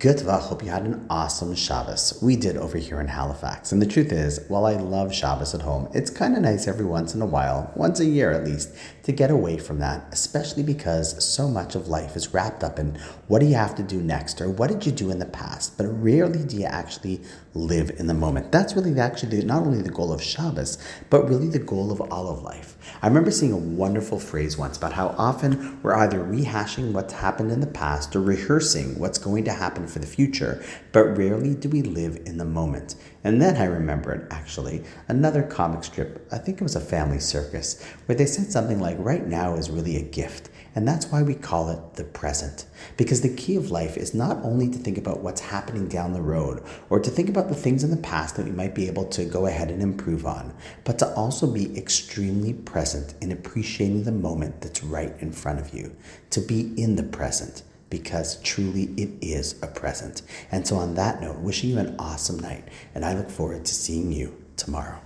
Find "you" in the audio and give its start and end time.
0.62-0.70, 13.46-13.56, 14.86-14.92, 16.58-16.66, 55.74-55.96, 61.70-61.78, 64.12-64.36